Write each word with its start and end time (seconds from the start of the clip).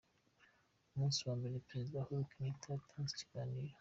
Umunsi 0.93 1.19
wa 1.27 1.33
mbere 1.39 1.63
Perezida 1.67 1.97
Uhuru 2.01 2.29
Kenyatta 2.31 2.67
yatanze 2.73 3.11
ikiganiro. 3.13 3.69